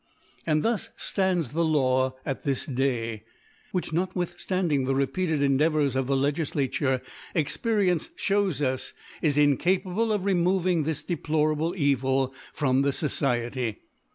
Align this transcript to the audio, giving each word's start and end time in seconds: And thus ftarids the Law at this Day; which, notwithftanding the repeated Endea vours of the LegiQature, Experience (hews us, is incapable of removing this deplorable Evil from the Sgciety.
And 0.47 0.63
thus 0.63 0.89
ftarids 0.97 1.49
the 1.51 1.63
Law 1.63 2.15
at 2.25 2.41
this 2.41 2.65
Day; 2.65 3.23
which, 3.71 3.91
notwithftanding 3.91 4.87
the 4.87 4.95
repeated 4.95 5.41
Endea 5.41 5.69
vours 5.69 5.95
of 5.95 6.07
the 6.07 6.15
LegiQature, 6.15 7.01
Experience 7.35 8.09
(hews 8.17 8.63
us, 8.63 8.93
is 9.21 9.37
incapable 9.37 10.11
of 10.11 10.25
removing 10.25 10.85
this 10.85 11.03
deplorable 11.03 11.75
Evil 11.77 12.33
from 12.51 12.81
the 12.81 12.89
Sgciety. 12.89 13.75